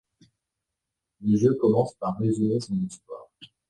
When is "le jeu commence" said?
1.21-1.93